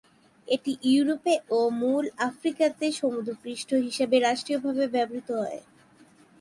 এটি 0.47 0.71
ইউরোপে 0.85 1.35
ও 1.49 1.69
মূল 1.81 2.05
আফ্রিকাতে 2.27 2.85
সমুদ্র 2.99 3.31
পৃষ্ঠ 3.43 3.69
হিসেবে 3.87 4.15
রাষ্ট্রীয়ভাবে 4.19 4.85
ব্যবহৃত 4.95 5.29
হত। 5.41 5.53